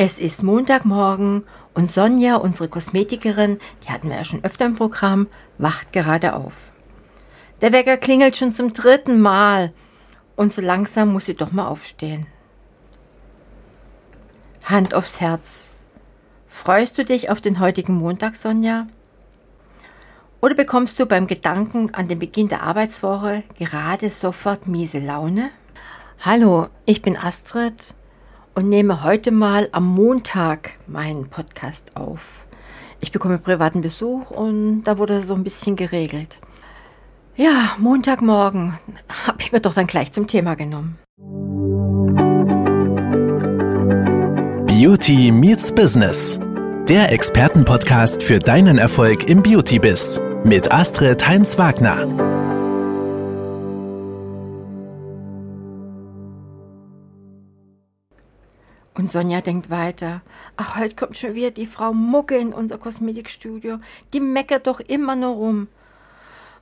Es 0.00 0.20
ist 0.20 0.44
Montagmorgen 0.44 1.42
und 1.74 1.90
Sonja, 1.90 2.36
unsere 2.36 2.68
Kosmetikerin, 2.68 3.58
die 3.82 3.88
hatten 3.90 4.08
wir 4.08 4.16
ja 4.18 4.24
schon 4.24 4.44
öfter 4.44 4.64
im 4.64 4.76
Programm, 4.76 5.26
wacht 5.58 5.92
gerade 5.92 6.36
auf. 6.36 6.70
Der 7.60 7.72
Wecker 7.72 7.96
klingelt 7.96 8.36
schon 8.36 8.54
zum 8.54 8.72
dritten 8.72 9.20
Mal 9.20 9.72
und 10.36 10.52
so 10.52 10.62
langsam 10.62 11.12
muss 11.12 11.24
sie 11.24 11.34
doch 11.34 11.50
mal 11.50 11.66
aufstehen. 11.66 12.28
Hand 14.64 14.94
aufs 14.94 15.20
Herz. 15.20 15.66
Freust 16.46 16.96
du 16.96 17.04
dich 17.04 17.28
auf 17.28 17.40
den 17.40 17.58
heutigen 17.58 17.94
Montag, 17.94 18.36
Sonja? 18.36 18.86
Oder 20.40 20.54
bekommst 20.54 21.00
du 21.00 21.06
beim 21.06 21.26
Gedanken 21.26 21.92
an 21.92 22.06
den 22.06 22.20
Beginn 22.20 22.46
der 22.46 22.62
Arbeitswoche 22.62 23.42
gerade 23.58 24.10
sofort 24.10 24.68
miese 24.68 25.00
Laune? 25.00 25.50
Hallo, 26.20 26.68
ich 26.86 27.02
bin 27.02 27.16
Astrid 27.16 27.94
und 28.58 28.68
nehme 28.68 29.04
heute 29.04 29.30
mal 29.30 29.68
am 29.70 29.86
Montag 29.86 30.70
meinen 30.88 31.28
Podcast 31.28 31.96
auf. 31.96 32.44
Ich 33.00 33.12
bekomme 33.12 33.38
privaten 33.38 33.82
Besuch 33.82 34.32
und 34.32 34.82
da 34.82 34.98
wurde 34.98 35.20
so 35.20 35.34
ein 35.34 35.44
bisschen 35.44 35.76
geregelt. 35.76 36.40
Ja, 37.36 37.76
Montagmorgen 37.78 38.76
habe 39.28 39.38
ich 39.38 39.52
mir 39.52 39.60
doch 39.60 39.74
dann 39.74 39.86
gleich 39.86 40.10
zum 40.10 40.26
Thema 40.26 40.56
genommen. 40.56 40.98
Beauty 44.66 45.30
meets 45.30 45.72
Business. 45.72 46.40
Der 46.88 47.12
Expertenpodcast 47.12 48.24
für 48.24 48.40
deinen 48.40 48.76
Erfolg 48.76 49.28
im 49.28 49.40
Beauty-Biz 49.40 50.20
mit 50.42 50.72
Astrid 50.72 51.28
Heinz-Wagner. 51.28 52.27
Und 58.98 59.12
Sonja 59.12 59.40
denkt 59.40 59.70
weiter. 59.70 60.22
Ach, 60.56 60.76
heute 60.76 60.96
kommt 60.96 61.16
schon 61.16 61.34
wieder 61.36 61.52
die 61.52 61.66
Frau 61.66 61.92
Mucke 61.94 62.36
in 62.36 62.52
unser 62.52 62.78
Kosmetikstudio. 62.78 63.78
Die 64.12 64.18
meckert 64.18 64.66
doch 64.66 64.80
immer 64.80 65.14
nur 65.14 65.34
rum. 65.34 65.68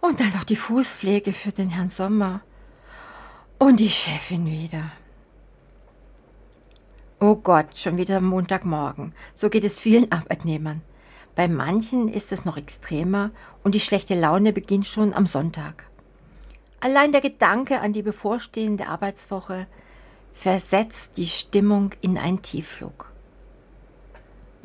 Und 0.02 0.20
dann 0.20 0.28
noch 0.34 0.44
die 0.44 0.54
Fußpflege 0.54 1.32
für 1.32 1.50
den 1.50 1.70
Herrn 1.70 1.88
Sommer. 1.88 2.42
Und 3.58 3.80
die 3.80 3.88
Chefin 3.88 4.44
wieder. 4.44 4.92
Oh 7.20 7.36
Gott, 7.36 7.74
schon 7.74 7.96
wieder 7.96 8.20
Montagmorgen. 8.20 9.14
So 9.32 9.48
geht 9.48 9.64
es 9.64 9.80
vielen 9.80 10.12
Arbeitnehmern. 10.12 10.82
Bei 11.36 11.48
manchen 11.48 12.08
ist 12.08 12.32
es 12.32 12.44
noch 12.44 12.58
extremer 12.58 13.30
und 13.64 13.74
die 13.74 13.80
schlechte 13.80 14.14
Laune 14.14 14.52
beginnt 14.52 14.86
schon 14.86 15.14
am 15.14 15.24
Sonntag. 15.24 15.86
Allein 16.80 17.12
der 17.12 17.22
Gedanke 17.22 17.80
an 17.80 17.94
die 17.94 18.02
bevorstehende 18.02 18.88
Arbeitswoche 18.88 19.66
versetzt 20.38 21.12
die 21.16 21.26
Stimmung 21.26 21.92
in 22.02 22.18
einen 22.18 22.42
Tiefflug. 22.42 23.10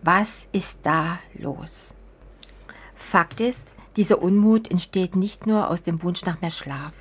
Was 0.04 0.46
ist 0.52 0.80
da 0.84 1.20
los? 1.34 1.94
Fakt 2.94 3.40
ist, 3.40 3.70
dieser 3.96 4.22
Unmut 4.22 4.70
entsteht 4.70 5.16
nicht 5.16 5.48
nur 5.48 5.70
aus 5.70 5.82
dem 5.82 6.04
Wunsch 6.04 6.24
nach 6.26 6.42
mehr 6.42 6.52
Schlaf. 6.52 6.94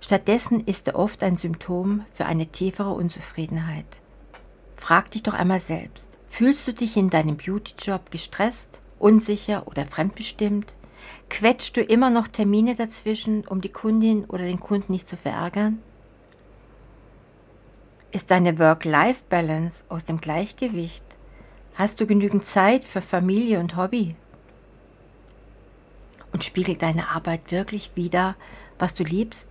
Stattdessen 0.00 0.64
ist 0.64 0.88
er 0.88 0.96
oft 0.96 1.22
ein 1.22 1.36
Symptom 1.36 2.04
für 2.14 2.24
eine 2.24 2.46
tiefere 2.46 2.92
Unzufriedenheit. 2.92 4.00
Frag 4.74 5.10
dich 5.10 5.22
doch 5.22 5.34
einmal 5.34 5.60
selbst, 5.60 6.08
fühlst 6.26 6.66
du 6.66 6.72
dich 6.72 6.96
in 6.96 7.10
deinem 7.10 7.36
Beautyjob 7.36 8.10
gestresst, 8.10 8.80
unsicher 8.98 9.68
oder 9.68 9.84
fremdbestimmt? 9.84 10.74
Quetschst 11.28 11.76
du 11.76 11.82
immer 11.82 12.10
noch 12.10 12.28
Termine 12.28 12.74
dazwischen, 12.74 13.46
um 13.46 13.60
die 13.60 13.68
Kundin 13.68 14.24
oder 14.24 14.44
den 14.44 14.60
Kunden 14.60 14.92
nicht 14.92 15.06
zu 15.06 15.16
verärgern? 15.16 15.82
Ist 18.12 18.30
deine 18.30 18.58
Work-Life-Balance 18.58 19.84
aus 19.88 20.04
dem 20.04 20.20
Gleichgewicht? 20.20 21.02
Hast 21.76 21.98
du 21.98 22.06
genügend 22.06 22.44
Zeit 22.44 22.84
für 22.84 23.00
Familie 23.00 23.58
und 23.58 23.74
Hobby? 23.78 24.16
Und 26.30 26.44
spiegelt 26.44 26.82
deine 26.82 27.08
Arbeit 27.08 27.50
wirklich 27.50 27.92
wider, 27.94 28.36
was 28.78 28.94
du 28.94 29.02
liebst? 29.02 29.48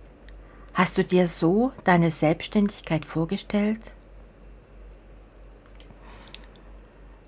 Hast 0.74 0.96
du 0.96 1.02
dir 1.02 1.26
so 1.26 1.72
deine 1.82 2.12
Selbstständigkeit 2.12 3.04
vorgestellt? 3.04 3.80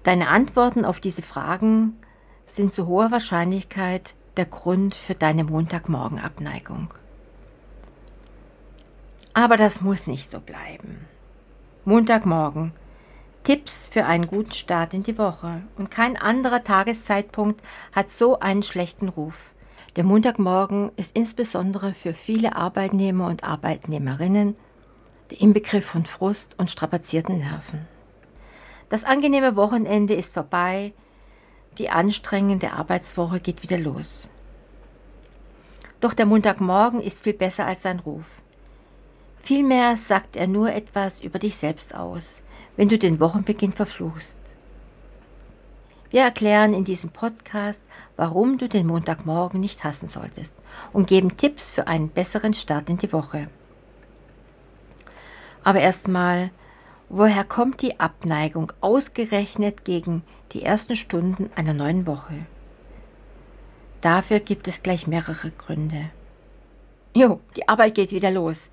Deine 0.04 0.28
Antworten 0.28 0.84
auf 0.84 1.00
diese 1.00 1.22
Fragen 1.22 1.98
sind 2.46 2.72
zu 2.72 2.86
hoher 2.86 3.10
Wahrscheinlichkeit 3.10 4.14
der 4.36 4.46
Grund 4.46 4.94
für 4.94 5.16
deine 5.16 5.42
Montagmorgenabneigung. 5.42 6.94
Aber 9.32 9.56
das 9.56 9.80
muss 9.80 10.06
nicht 10.06 10.30
so 10.30 10.38
bleiben. 10.38 11.08
Montagmorgen. 11.86 12.72
Tipps 13.42 13.88
für 13.88 14.06
einen 14.06 14.26
guten 14.26 14.52
Start 14.52 14.94
in 14.94 15.02
die 15.02 15.18
Woche. 15.18 15.60
Und 15.76 15.90
kein 15.90 16.16
anderer 16.16 16.64
Tageszeitpunkt 16.64 17.62
hat 17.94 18.10
so 18.10 18.40
einen 18.40 18.62
schlechten 18.62 19.10
Ruf. 19.10 19.52
Der 19.96 20.04
Montagmorgen 20.04 20.92
ist 20.96 21.14
insbesondere 21.14 21.92
für 21.92 22.14
viele 22.14 22.56
Arbeitnehmer 22.56 23.26
und 23.26 23.44
Arbeitnehmerinnen 23.44 24.56
der 25.30 25.42
Inbegriff 25.42 25.84
von 25.84 26.06
Frust 26.06 26.58
und 26.58 26.70
strapazierten 26.70 27.36
Nerven. 27.36 27.86
Das 28.88 29.04
angenehme 29.04 29.54
Wochenende 29.54 30.14
ist 30.14 30.32
vorbei, 30.32 30.94
die 31.76 31.90
anstrengende 31.90 32.72
Arbeitswoche 32.72 33.40
geht 33.40 33.62
wieder 33.62 33.78
los. 33.78 34.30
Doch 36.00 36.14
der 36.14 36.24
Montagmorgen 36.24 37.00
ist 37.00 37.20
viel 37.20 37.34
besser 37.34 37.66
als 37.66 37.82
sein 37.82 37.98
Ruf. 37.98 38.24
Vielmehr 39.44 39.98
sagt 39.98 40.36
er 40.36 40.46
nur 40.46 40.72
etwas 40.72 41.20
über 41.20 41.38
dich 41.38 41.56
selbst 41.56 41.94
aus, 41.94 42.40
wenn 42.78 42.88
du 42.88 42.96
den 42.96 43.20
Wochenbeginn 43.20 43.74
verfluchst. 43.74 44.38
Wir 46.08 46.22
erklären 46.22 46.72
in 46.72 46.84
diesem 46.84 47.10
Podcast, 47.10 47.82
warum 48.16 48.56
du 48.56 48.70
den 48.70 48.86
Montagmorgen 48.86 49.60
nicht 49.60 49.84
hassen 49.84 50.08
solltest 50.08 50.54
und 50.94 51.08
geben 51.08 51.36
Tipps 51.36 51.70
für 51.70 51.88
einen 51.88 52.08
besseren 52.08 52.54
Start 52.54 52.88
in 52.88 52.96
die 52.96 53.12
Woche. 53.12 53.48
Aber 55.62 55.80
erstmal, 55.80 56.50
woher 57.10 57.44
kommt 57.44 57.82
die 57.82 58.00
Abneigung 58.00 58.72
ausgerechnet 58.80 59.84
gegen 59.84 60.22
die 60.52 60.62
ersten 60.62 60.96
Stunden 60.96 61.50
einer 61.54 61.74
neuen 61.74 62.06
Woche? 62.06 62.46
Dafür 64.00 64.40
gibt 64.40 64.68
es 64.68 64.82
gleich 64.82 65.06
mehrere 65.06 65.50
Gründe. 65.50 66.08
Jo, 67.12 67.40
die 67.56 67.68
Arbeit 67.68 67.94
geht 67.94 68.12
wieder 68.12 68.30
los. 68.30 68.70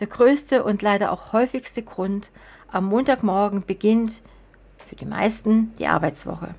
Der 0.00 0.06
größte 0.06 0.64
und 0.64 0.82
leider 0.82 1.12
auch 1.12 1.32
häufigste 1.32 1.82
Grund 1.82 2.30
am 2.70 2.86
Montagmorgen 2.86 3.64
beginnt 3.66 4.22
für 4.86 4.96
die 4.96 5.06
meisten 5.06 5.74
die 5.78 5.86
Arbeitswoche. 5.86 6.54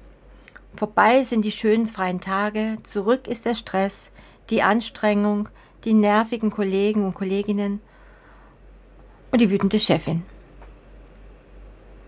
Vorbei 0.75 1.23
sind 1.23 1.45
die 1.45 1.51
schönen 1.51 1.87
freien 1.87 2.19
Tage, 2.19 2.77
zurück 2.83 3.27
ist 3.27 3.45
der 3.45 3.55
Stress, 3.55 4.11
die 4.49 4.61
Anstrengung, 4.63 5.49
die 5.83 5.93
nervigen 5.93 6.49
Kollegen 6.49 7.05
und 7.05 7.13
Kolleginnen 7.13 7.79
und 9.31 9.39
die 9.39 9.51
wütende 9.51 9.79
Chefin. 9.79 10.23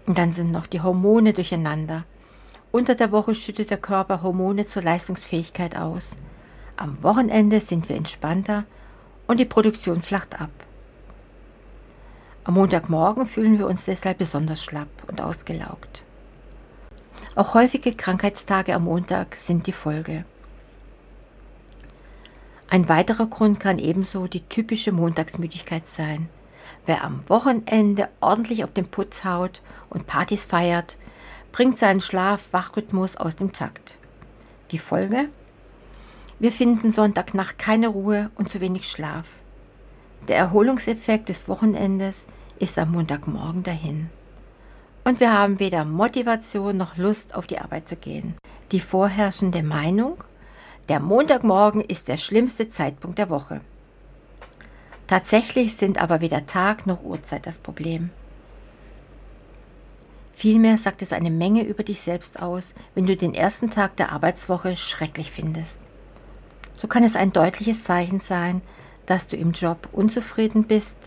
Und 0.06 0.18
dann 0.18 0.31
sind 0.31 0.52
noch 0.52 0.68
die 0.68 0.81
Hormone 0.81 1.34
durcheinander. 1.34 2.06
Unter 2.72 2.96
der 2.96 3.12
Woche 3.12 3.36
schüttet 3.36 3.69
der 3.69 3.78
Körper 3.78 4.22
Hormone 4.22 4.66
zur 4.66 4.84
Leistungsfähigkeit 4.84 5.75
aus. 5.75 6.16
Am 6.78 7.02
Wochenende 7.03 7.59
sind 7.59 7.88
wir 7.88 7.96
entspannter 7.96 8.66
und 9.28 9.40
die 9.40 9.46
Produktion 9.46 10.02
flacht 10.02 10.40
ab. 10.40 10.50
Am 12.45 12.53
Montagmorgen 12.53 13.25
fühlen 13.25 13.57
wir 13.57 13.66
uns 13.66 13.85
deshalb 13.85 14.19
besonders 14.19 14.63
schlapp 14.63 14.88
und 15.07 15.19
ausgelaugt. 15.19 16.03
Auch 17.33 17.56
häufige 17.56 17.91
Krankheitstage 17.91 18.75
am 18.75 18.83
Montag 18.83 19.35
sind 19.35 19.66
die 19.66 19.72
Folge. 19.72 20.25
Ein 22.69 22.88
weiterer 22.88 23.25
Grund 23.25 23.59
kann 23.59 23.79
ebenso 23.79 24.28
die 24.28 24.41
typische 24.41 24.91
Montagsmüdigkeit 24.91 25.88
sein. 25.88 26.29
Wer 26.85 27.03
am 27.03 27.28
Wochenende 27.29 28.09
ordentlich 28.22 28.63
auf 28.63 28.72
den 28.72 28.85
Putz 28.85 29.25
haut 29.25 29.63
und 29.89 30.06
Partys 30.06 30.45
feiert, 30.45 30.97
bringt 31.51 31.79
seinen 31.79 32.01
Schlaf-Wachrhythmus 32.01 33.18
aus 33.18 33.36
dem 33.36 33.53
Takt. 33.53 33.97
Die 34.69 34.80
Folge? 34.80 35.30
Wir 36.38 36.51
finden 36.51 36.92
Sonntagnacht 36.92 37.57
keine 37.57 37.88
Ruhe 37.88 38.30
und 38.36 38.51
zu 38.51 38.59
wenig 38.62 38.88
Schlaf. 38.88 39.25
Der 40.27 40.38
Erholungseffekt 40.38 41.30
des 41.30 41.48
Wochenendes 41.48 42.25
ist 42.57 42.80
am 42.80 42.92
Montagmorgen 42.94 43.62
dahin. 43.62 44.10
Und 45.04 45.19
wir 45.19 45.31
haben 45.31 45.60
weder 45.60 45.86
Motivation 45.86 46.77
noch 46.77 46.98
Lust, 46.98 47.36
auf 47.36 47.45
die 47.45 47.60
Arbeit 47.60 47.88
zu 47.88 47.95
gehen. 47.95 48.36
Die 48.72 48.80
vorherrschende 48.80 49.62
Meinung, 49.62 50.24
der 50.89 51.00
Montagmorgen 51.00 51.81
ist 51.81 52.07
der 52.07 52.18
schlimmste 52.18 52.69
Zeitpunkt 52.69 53.19
der 53.19 53.30
Woche. 53.30 53.62
Tatsächlich 55.06 55.75
sind 55.75 56.01
aber 56.01 56.22
weder 56.22 56.48
Tag 56.48 56.88
noch 56.88 57.04
Uhrzeit 57.04 57.45
das 57.45 57.60
Problem. 57.60 58.10
Vielmehr 60.33 60.78
sagt 60.78 61.04
es 61.04 61.13
eine 61.13 61.30
Menge 61.30 61.63
über 61.63 61.83
dich 61.83 62.01
selbst 62.01 62.42
aus, 62.42 62.74
wenn 62.95 63.06
du 63.06 63.16
den 63.16 63.36
ersten 63.36 63.69
Tag 63.69 63.95
der 63.98 64.12
Arbeitswoche 64.12 64.75
schrecklich 64.75 65.30
findest. 65.30 65.80
So 66.75 66.88
kann 66.88 67.04
es 67.04 67.16
ein 67.16 67.31
deutliches 67.31 67.83
Zeichen 67.83 68.19
sein, 68.19 68.62
dass 69.06 69.28
du 69.28 69.36
im 69.36 69.52
Job 69.52 69.90
unzufrieden 69.92 70.66
bist. 70.66 70.98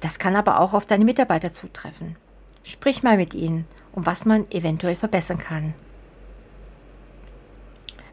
Das 0.00 0.18
kann 0.18 0.36
aber 0.36 0.60
auch 0.60 0.74
auf 0.74 0.86
deine 0.86 1.04
Mitarbeiter 1.04 1.52
zutreffen. 1.52 2.16
Sprich 2.62 3.02
mal 3.02 3.16
mit 3.16 3.34
ihnen, 3.34 3.66
um 3.92 4.06
was 4.06 4.24
man 4.24 4.50
eventuell 4.50 4.96
verbessern 4.96 5.38
kann. 5.38 5.74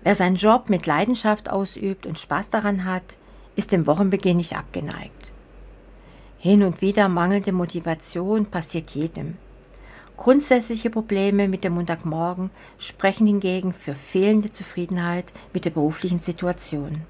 Wer 0.03 0.15
seinen 0.15 0.35
Job 0.35 0.69
mit 0.69 0.85
Leidenschaft 0.85 1.49
ausübt 1.49 2.05
und 2.05 2.19
Spaß 2.19 2.49
daran 2.49 2.85
hat, 2.85 3.17
ist 3.55 3.71
dem 3.71 3.87
Wochenbeginn 3.87 4.37
nicht 4.37 4.57
abgeneigt. 4.57 5.31
Hin 6.37 6.63
und 6.63 6.81
wieder 6.81 7.07
mangelnde 7.07 7.53
Motivation 7.53 8.45
passiert 8.45 8.91
jedem. 8.91 9.37
Grundsätzliche 10.17 10.89
Probleme 10.89 11.47
mit 11.47 11.63
dem 11.63 11.73
Montagmorgen 11.73 12.51
sprechen 12.77 13.27
hingegen 13.27 13.73
für 13.73 13.95
fehlende 13.95 14.51
Zufriedenheit 14.51 15.33
mit 15.53 15.65
der 15.65 15.71
beruflichen 15.71 16.19
Situation. 16.19 17.01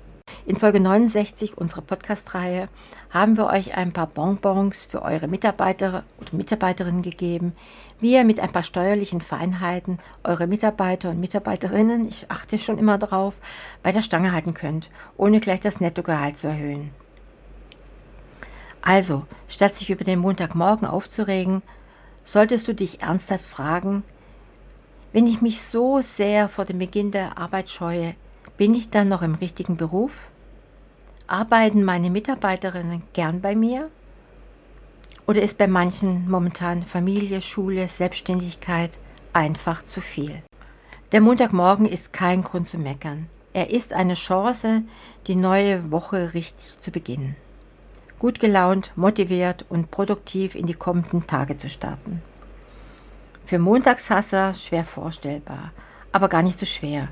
In 0.46 0.58
Folge 0.58 0.82
69 0.82 1.58
unserer 1.58 1.84
Podcast-Reihe 1.84 2.68
haben 3.12 3.38
wir 3.38 3.46
euch 3.46 3.78
ein 3.78 3.94
paar 3.94 4.08
Bonbons 4.08 4.84
für 4.84 5.02
eure 5.02 5.30
Mitarbeiter 5.30 6.04
oder 6.20 6.36
Mitarbeiterinnen 6.36 7.02
gegeben, 7.02 7.54
wie 8.02 8.16
ihr 8.16 8.26
mit 8.26 8.42
ein 8.42 8.52
paar 8.52 8.64
steuerlichen 8.64 9.22
Feinheiten 9.22 10.00
eure 10.26 10.48
Mitarbeiter 10.48 11.12
und 11.12 11.22
Mitarbeiterinnen, 11.22 12.06
ich 12.10 12.30
achte 12.30 12.60
schon 12.60 12.78
immer 12.78 12.98
darauf, 12.98 13.36
bei 13.84 13.94
der 13.94 14.02
Stange 14.02 14.34
halten 14.34 14.54
könnt, 14.54 14.90
ohne 15.16 15.40
gleich 15.40 15.62
das 15.62 15.80
Nettogehalt 15.80 16.36
zu 16.36 16.48
erhöhen. 16.48 16.90
Also, 18.82 19.26
statt 19.48 19.76
sich 19.76 19.92
über 19.92 20.04
den 20.04 20.20
Montagmorgen 20.20 20.86
aufzuregen, 20.86 21.62
solltest 22.26 22.68
du 22.68 22.76
dich 22.76 23.02
ernsthaft 23.02 23.46
fragen, 23.46 24.04
wenn 25.14 25.26
ich 25.26 25.42
mich 25.42 25.62
so 25.62 26.02
sehr 26.02 26.50
vor 26.50 26.66
dem 26.66 26.80
Beginn 26.80 27.12
der 27.12 27.38
Arbeit 27.38 27.70
scheue, 27.70 28.16
bin 28.58 28.76
ich 28.76 28.90
dann 28.90 29.08
noch 29.08 29.22
im 29.22 29.36
richtigen 29.36 29.78
Beruf? 29.78 30.12
Arbeiten 31.28 31.84
meine 31.84 32.10
Mitarbeiterinnen 32.10 33.04
gern 33.14 33.42
bei 33.42 33.56
mir? 33.56 33.90
Oder 35.28 35.42
ist 35.42 35.58
bei 35.58 35.68
manchen 35.68 36.30
momentan 36.30 36.84
Familie, 36.84 37.42
Schule, 37.42 37.88
Selbstständigkeit 37.88 38.98
einfach 39.32 39.84
zu 39.84 40.02
viel? 40.02 40.44
Der 41.12 41.22
Montagmorgen 41.22 41.86
ist 41.86 42.14
kein 42.14 42.44
Grund 42.44 42.68
zu 42.68 42.78
meckern. 42.78 43.28
Er 43.54 43.72
ist 43.72 43.94
eine 43.94 44.16
Chance, 44.16 44.84
die 45.28 45.36
neue 45.36 45.92
Woche 45.92 46.34
richtig 46.34 46.80
zu 46.80 46.92
beginnen 46.92 47.36
gut 48.24 48.40
gelaunt, 48.40 48.94
motiviert 48.96 49.66
und 49.68 49.92
produktiv 49.92 50.56
in 50.56 50.66
die 50.66 50.76
kommenden 50.76 51.28
Tage 51.28 51.58
zu 51.58 51.68
starten. 51.68 52.22
Für 53.46 53.60
Montagshasser 53.60 54.54
schwer 54.54 54.86
vorstellbar, 54.86 55.74
aber 56.14 56.30
gar 56.30 56.42
nicht 56.42 56.58
so 56.58 56.66
schwer. 56.66 57.10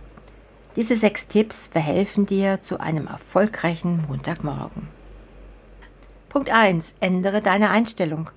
Diese 0.75 0.95
sechs 0.95 1.27
Tipps 1.27 1.67
verhelfen 1.67 2.25
dir 2.25 2.61
zu 2.61 2.79
einem 2.79 3.07
erfolgreichen 3.07 4.05
Montagmorgen. 4.07 4.87
Punkt 6.29 6.49
1. 6.49 6.93
Ändere 7.01 7.41
deine 7.41 7.71
Einstellung. 7.71 8.29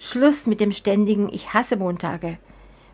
Schluss 0.00 0.46
mit 0.46 0.58
dem 0.58 0.72
ständigen 0.72 1.28
Ich 1.28 1.54
hasse 1.54 1.76
Montage. 1.76 2.38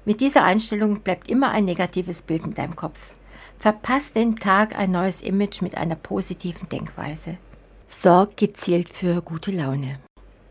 Mit 0.05 0.20
dieser 0.20 0.44
Einstellung 0.44 1.00
bleibt 1.00 1.31
immer 1.31 1.50
ein 1.50 1.65
negatives 1.65 2.20
Bild 2.20 2.44
in 2.44 2.55
deinem 2.55 2.76
Kopf. 2.76 2.99
Verpass 3.59 4.12
den 4.12 4.37
Tag 4.37 4.79
ein 4.79 4.91
neues 4.91 5.23
Image 5.23 5.62
mit 5.62 5.76
einer 5.76 5.97
positiven 5.97 6.69
Denkweise. 6.69 7.38
Sorg 7.87 8.37
gezielt 8.37 8.91
für 8.91 9.23
gute 9.23 9.50
Laune. 9.50 9.99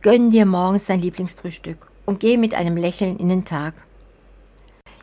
Gönn 0.01 0.31
dir 0.31 0.47
morgens 0.47 0.87
dein 0.87 1.01
Lieblingsfrühstück 1.01 1.87
und 2.07 2.19
geh 2.19 2.37
mit 2.37 2.55
einem 2.55 2.77
Lächeln 2.77 3.17
in 3.17 3.29
den 3.29 3.45
Tag. 3.45 3.75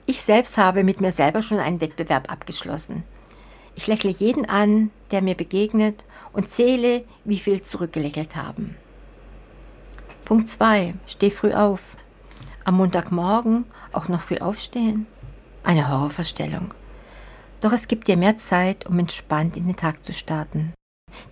Ich 0.06 0.22
selbst 0.22 0.56
habe 0.56 0.84
mit 0.84 1.00
mir 1.00 1.12
selber 1.12 1.42
schon 1.42 1.58
einen 1.58 1.80
Wettbewerb 1.80 2.30
abgeschlossen. 2.30 3.04
Ich 3.74 3.86
lächle 3.86 4.10
jeden 4.10 4.48
an, 4.48 4.90
der 5.10 5.22
mir 5.22 5.34
begegnet 5.34 6.04
und 6.32 6.48
zähle, 6.48 7.04
wie 7.24 7.38
viel 7.38 7.60
zurückgelächelt 7.60 8.36
haben. 8.36 8.76
Punkt 10.24 10.48
2. 10.48 10.94
Steh 11.06 11.30
früh 11.30 11.52
auf. 11.52 11.80
Am 12.64 12.76
Montagmorgen 12.76 13.64
auch 13.92 14.08
noch 14.08 14.22
früh 14.22 14.38
aufstehen? 14.38 15.06
Eine 15.62 15.88
Horrorvorstellung. 15.88 16.72
Doch 17.60 17.72
es 17.72 17.88
gibt 17.88 18.08
dir 18.08 18.16
mehr 18.16 18.36
Zeit, 18.36 18.86
um 18.86 18.98
entspannt 18.98 19.56
in 19.56 19.66
den 19.66 19.76
Tag 19.76 20.04
zu 20.04 20.12
starten 20.12 20.72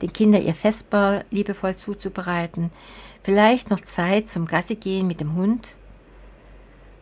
den 0.03 0.13
Kindern 0.13 0.43
ihr 0.43 0.55
Vesper 0.55 1.25
liebevoll 1.31 1.77
zuzubereiten, 1.77 2.71
vielleicht 3.23 3.71
noch 3.71 3.81
Zeit 3.81 4.29
zum 4.29 4.47
Gassi 4.47 4.75
gehen 4.75 5.07
mit 5.07 5.21
dem 5.21 5.35
Hund. 5.35 5.69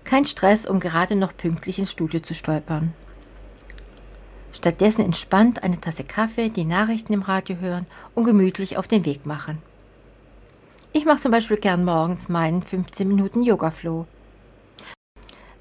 Kein 0.05 0.25
Stress, 0.25 0.67
um 0.67 0.81
gerade 0.81 1.17
noch 1.17 1.37
pünktlich 1.37 1.79
ins 1.79 1.93
Studio 1.93 2.20
zu 2.20 2.35
stolpern. 2.35 2.93
Stattdessen 4.52 5.05
entspannt 5.05 5.62
eine 5.62 5.81
Tasse 5.81 6.05
Kaffee, 6.05 6.49
die 6.49 6.64
Nachrichten 6.64 7.12
im 7.12 7.23
Radio 7.23 7.56
hören 7.56 7.87
und 8.14 8.25
gemütlich 8.25 8.76
auf 8.76 8.88
den 8.88 9.05
Weg 9.05 9.26
machen. 9.26 9.58
Ich 10.93 11.05
mache 11.05 11.20
zum 11.20 11.31
Beispiel 11.31 11.58
gern 11.58 11.85
morgens 11.85 12.29
meinen 12.29 12.62
15 12.62 13.06
Minuten 13.06 13.43
Yoga-Flow. 13.43 14.06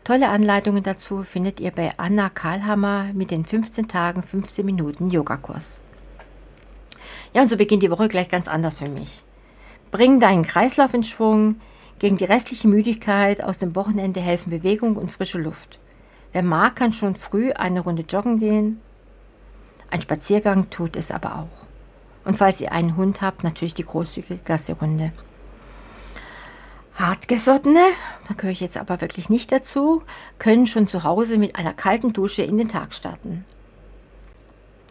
Tolle 0.09 0.29
Anleitungen 0.29 0.81
dazu 0.81 1.23
findet 1.23 1.59
ihr 1.59 1.69
bei 1.69 1.93
Anna 1.97 2.31
Karlhammer 2.31 3.13
mit 3.13 3.29
den 3.29 3.45
15 3.45 3.87
Tagen 3.87 4.23
15 4.23 4.65
Minuten 4.65 5.11
Yogakurs. 5.11 5.81
Ja, 7.35 7.43
und 7.43 7.49
so 7.49 7.57
beginnt 7.57 7.83
die 7.83 7.91
Woche 7.91 8.07
gleich 8.07 8.27
ganz 8.27 8.47
anders 8.47 8.73
für 8.73 8.89
mich. 8.89 9.21
Bring 9.91 10.19
deinen 10.19 10.47
Kreislauf 10.47 10.95
in 10.95 11.03
Schwung. 11.03 11.61
Gegen 11.99 12.15
die 12.15 12.25
restliche 12.25 12.69
Müdigkeit 12.69 13.43
aus 13.43 13.59
dem 13.59 13.75
Wochenende 13.75 14.21
helfen 14.21 14.51
Bewegung 14.51 14.95
und 14.95 15.11
frische 15.11 15.37
Luft. 15.37 15.79
Wer 16.31 16.43
mag, 16.43 16.77
kann 16.77 16.93
schon 16.93 17.15
früh 17.15 17.51
eine 17.51 17.81
Runde 17.81 18.05
joggen 18.07 18.39
gehen. 18.39 18.79
Ein 19.91 20.01
Spaziergang 20.01 20.69
tut 20.69 20.95
es 20.95 21.11
aber 21.11 21.35
auch. 21.35 21.67
Und 22.23 22.37
falls 22.37 22.61
ihr 22.61 22.71
einen 22.71 22.95
Hund 22.95 23.21
habt, 23.21 23.43
natürlich 23.43 23.73
die 23.73 23.85
großzügige 23.85 24.39
Gassi-Runde. 24.45 25.11
Hartgesottene, 26.95 27.83
da 28.27 28.33
gehöre 28.33 28.51
ich 28.51 28.59
jetzt 28.61 28.77
aber 28.77 29.01
wirklich 29.01 29.29
nicht 29.29 29.51
dazu, 29.51 30.03
können 30.37 30.67
schon 30.67 30.87
zu 30.87 31.03
Hause 31.03 31.37
mit 31.37 31.55
einer 31.55 31.73
kalten 31.73 32.13
Dusche 32.13 32.43
in 32.43 32.57
den 32.57 32.67
Tag 32.69 32.93
starten. 32.93 33.45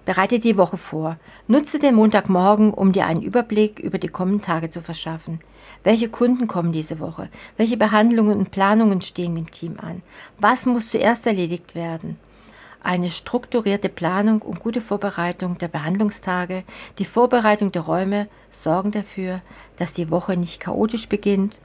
Bereite 0.09 0.39
die 0.39 0.57
Woche 0.57 0.79
vor. 0.79 1.19
Nutze 1.49 1.79
den 1.79 1.95
Montagmorgen, 1.95 2.73
um 2.73 2.93
dir 2.93 3.05
einen 3.05 3.21
Überblick 3.21 3.79
über 3.79 3.99
die 3.99 4.09
kommenden 4.09 4.41
Tage 4.41 4.71
zu 4.71 4.81
verschaffen. 4.81 5.41
Welche 5.85 6.09
Kunden 6.09 6.47
kommen 6.47 6.73
diese 6.73 6.99
Woche? 6.99 7.29
Welche 7.59 7.77
Behandlungen 7.77 8.39
und 8.39 8.51
Planungen 8.51 9.03
stehen 9.03 9.37
im 9.37 9.51
Team 9.51 9.77
an? 9.79 10.01
Was 10.39 10.65
muss 10.65 10.89
zuerst 10.89 11.27
erledigt 11.27 11.75
werden? 11.75 12.17
Eine 12.83 13.11
strukturierte 13.11 13.91
Planung 13.91 14.41
und 14.41 14.61
gute 14.61 14.81
Vorbereitung 14.81 15.59
der 15.59 15.69
Behandlungstage, 15.69 16.65
die 16.99 17.05
Vorbereitung 17.05 17.71
der 17.71 17.83
Räume 17.83 18.29
sorgen 18.51 18.93
dafür, 18.93 19.43
dass 19.77 19.93
die 19.93 20.11
Woche 20.11 20.39
nicht 20.39 20.59
chaotisch 20.59 21.07
beginnt 21.07 21.61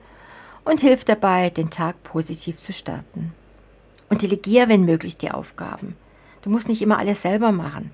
und 0.66 0.82
hilft 0.82 1.08
dabei, 1.08 1.50
den 1.50 1.70
Tag 1.70 2.04
positiv 2.04 2.62
zu 2.62 2.74
starten. 2.74 3.32
Und 4.10 4.22
delegiere, 4.22 4.68
wenn 4.68 4.84
möglich, 4.84 5.16
die 5.16 5.32
Aufgaben. 5.32 5.96
Du 6.42 6.50
musst 6.50 6.68
nicht 6.68 6.82
immer 6.82 6.98
alles 6.98 7.22
selber 7.22 7.54
machen. 7.54 7.92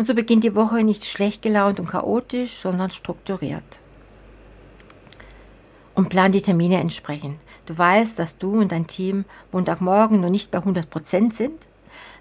Und 0.00 0.06
so 0.06 0.14
beginnt 0.14 0.44
die 0.44 0.54
Woche 0.54 0.82
nicht 0.82 1.04
schlecht 1.04 1.42
gelaunt 1.42 1.78
und 1.78 1.90
chaotisch, 1.90 2.54
sondern 2.54 2.90
strukturiert. 2.90 3.80
Und 5.94 6.08
plan 6.08 6.32
die 6.32 6.40
Termine 6.40 6.80
entsprechend. 6.80 7.38
Du 7.66 7.76
weißt, 7.76 8.18
dass 8.18 8.38
du 8.38 8.58
und 8.58 8.72
dein 8.72 8.86
Team 8.86 9.26
Montagmorgen 9.52 10.22
noch 10.22 10.30
nicht 10.30 10.50
bei 10.50 10.56
100 10.56 10.88
Prozent 10.88 11.34
sind, 11.34 11.68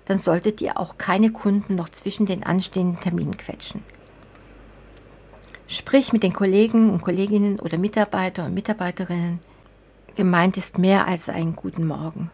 dann 0.03 0.19
solltet 0.19 0.59
ihr 0.59 0.77
auch 0.77 0.97
keine 0.97 1.31
Kunden 1.31 1.75
noch 1.75 1.87
zwischen 1.87 2.25
den 2.25 2.43
anstehenden 2.43 2.99
Terminen 2.99 3.37
quetschen. 3.37 3.81
Sprich 5.65 6.11
mit 6.11 6.23
den 6.23 6.33
Kollegen 6.33 6.89
und 6.89 7.01
Kolleginnen 7.01 7.61
oder 7.61 7.77
Mitarbeiter 7.77 8.43
und 8.43 8.55
Mitarbeiterinnen. 8.55 9.39
Gemeint 10.17 10.57
ist 10.57 10.79
mehr 10.79 11.07
als 11.07 11.29
einen 11.29 11.55
guten 11.55 11.87
Morgen. 11.87 12.29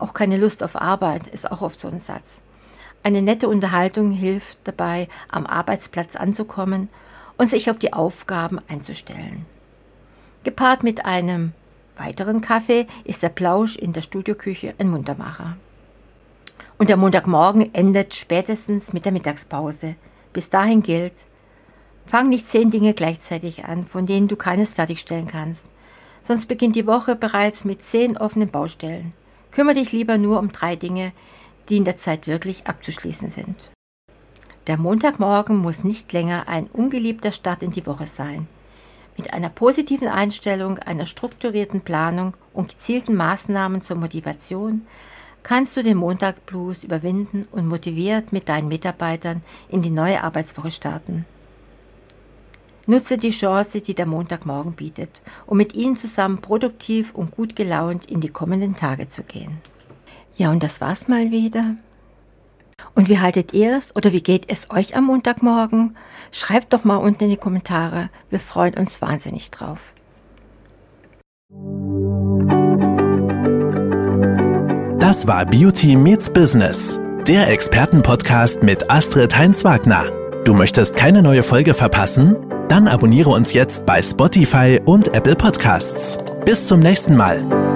Auch 0.00 0.12
keine 0.12 0.38
Lust 0.38 0.64
auf 0.64 0.74
Arbeit 0.74 1.28
ist 1.28 1.48
auch 1.48 1.62
oft 1.62 1.78
so 1.78 1.86
ein 1.86 2.00
Satz. 2.00 2.40
Eine 3.02 3.22
nette 3.22 3.48
Unterhaltung 3.48 4.10
hilft 4.10 4.58
dabei, 4.64 5.08
am 5.30 5.46
Arbeitsplatz 5.46 6.16
anzukommen 6.16 6.88
und 7.36 7.48
sich 7.48 7.70
auf 7.70 7.78
die 7.78 7.92
Aufgaben 7.92 8.58
einzustellen. 8.68 9.46
Gepaart 10.44 10.82
mit 10.82 11.04
einem 11.04 11.52
weiteren 11.96 12.40
Kaffee 12.40 12.86
ist 13.04 13.22
der 13.22 13.28
Plausch 13.28 13.76
in 13.76 13.92
der 13.92 14.02
Studioküche 14.02 14.74
ein 14.78 14.88
Muntermacher. 14.88 15.56
Und 16.78 16.90
der 16.90 16.96
Montagmorgen 16.96 17.74
endet 17.74 18.14
spätestens 18.14 18.92
mit 18.92 19.04
der 19.04 19.12
Mittagspause. 19.12 19.96
Bis 20.32 20.48
dahin 20.48 20.82
gilt, 20.82 21.26
fang 22.06 22.28
nicht 22.28 22.46
zehn 22.46 22.70
Dinge 22.70 22.94
gleichzeitig 22.94 23.64
an, 23.64 23.84
von 23.84 24.06
denen 24.06 24.28
du 24.28 24.36
keines 24.36 24.74
fertigstellen 24.74 25.26
kannst. 25.26 25.64
Sonst 26.22 26.46
beginnt 26.46 26.76
die 26.76 26.86
Woche 26.86 27.16
bereits 27.16 27.64
mit 27.64 27.82
zehn 27.82 28.16
offenen 28.16 28.50
Baustellen. 28.50 29.12
Kümmere 29.50 29.74
dich 29.74 29.92
lieber 29.92 30.18
nur 30.18 30.38
um 30.38 30.52
drei 30.52 30.76
Dinge, 30.76 31.12
die 31.68 31.76
in 31.76 31.84
der 31.84 31.96
Zeit 31.96 32.26
wirklich 32.26 32.66
abzuschließen 32.66 33.30
sind. 33.30 33.70
Der 34.66 34.76
Montagmorgen 34.76 35.56
muss 35.56 35.84
nicht 35.84 36.12
länger 36.12 36.48
ein 36.48 36.66
ungeliebter 36.66 37.32
Start 37.32 37.62
in 37.62 37.70
die 37.70 37.86
Woche 37.86 38.06
sein. 38.06 38.46
Mit 39.16 39.32
einer 39.32 39.48
positiven 39.48 40.08
Einstellung, 40.08 40.78
einer 40.78 41.06
strukturierten 41.06 41.80
Planung 41.80 42.34
und 42.52 42.68
gezielten 42.68 43.16
Maßnahmen 43.16 43.82
zur 43.82 43.96
Motivation 43.96 44.86
kannst 45.42 45.76
du 45.76 45.82
den 45.82 45.96
Montagblues 45.96 46.84
überwinden 46.84 47.48
und 47.50 47.66
motiviert 47.66 48.32
mit 48.32 48.48
deinen 48.48 48.68
Mitarbeitern 48.68 49.42
in 49.68 49.82
die 49.82 49.90
neue 49.90 50.22
Arbeitswoche 50.22 50.70
starten. 50.70 51.24
Nutze 52.86 53.18
die 53.18 53.30
Chance, 53.30 53.80
die 53.80 53.94
der 53.94 54.06
Montagmorgen 54.06 54.72
bietet, 54.72 55.20
um 55.46 55.56
mit 55.56 55.74
Ihnen 55.74 55.96
zusammen 55.96 56.38
produktiv 56.38 57.14
und 57.14 57.30
gut 57.30 57.56
gelaunt 57.56 58.06
in 58.06 58.20
die 58.20 58.28
kommenden 58.28 58.76
Tage 58.76 59.08
zu 59.08 59.22
gehen. 59.22 59.58
Ja, 60.38 60.52
und 60.52 60.62
das 60.62 60.80
war's 60.80 61.08
mal 61.08 61.32
wieder. 61.32 61.74
Und 62.94 63.08
wie 63.08 63.18
haltet 63.18 63.52
ihr 63.52 63.76
es 63.76 63.94
oder 63.94 64.12
wie 64.12 64.22
geht 64.22 64.44
es 64.48 64.70
euch 64.70 64.96
am 64.96 65.06
Montagmorgen? 65.06 65.96
Schreibt 66.30 66.72
doch 66.72 66.84
mal 66.84 66.96
unten 66.96 67.24
in 67.24 67.30
die 67.30 67.36
Kommentare. 67.36 68.08
Wir 68.30 68.38
freuen 68.38 68.74
uns 68.74 69.02
wahnsinnig 69.02 69.50
drauf. 69.50 69.78
Das 75.00 75.26
war 75.26 75.44
Beauty 75.44 75.96
Meets 75.96 76.30
Business, 76.32 77.00
der 77.26 77.48
Expertenpodcast 77.48 78.62
mit 78.62 78.88
Astrid 78.90 79.36
Heinz-Wagner. 79.36 80.04
Du 80.44 80.54
möchtest 80.54 80.94
keine 80.94 81.22
neue 81.22 81.42
Folge 81.42 81.74
verpassen? 81.74 82.36
Dann 82.68 82.86
abonniere 82.86 83.30
uns 83.30 83.54
jetzt 83.54 83.86
bei 83.86 84.02
Spotify 84.02 84.80
und 84.84 85.16
Apple 85.16 85.34
Podcasts. 85.34 86.16
Bis 86.44 86.68
zum 86.68 86.78
nächsten 86.78 87.16
Mal. 87.16 87.67